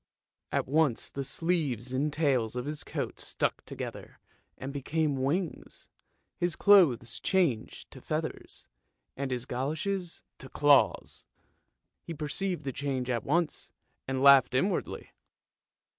"At 0.51 0.67
once 0.67 1.11
the 1.11 1.23
sleeves 1.23 1.93
and 1.93 2.11
tails 2.11 2.55
of 2.55 2.65
his 2.65 2.83
coat 2.83 3.19
stuck 3.19 3.63
together 3.65 4.19
and 4.57 4.73
became 4.73 5.21
wings, 5.21 5.89
his 6.39 6.55
clothes 6.55 7.19
changed 7.19 7.91
to 7.91 8.01
feathers, 8.01 8.67
and 9.15 9.29
his 9.29 9.45
goloshes 9.45 10.23
to 10.39 10.49
claws. 10.49 11.25
He 12.01 12.15
perceived 12.15 12.63
the 12.63 12.73
change 12.73 13.11
at 13.11 13.23
once, 13.23 13.71
and 14.07 14.23
laughed 14.23 14.55
inwardly. 14.55 15.11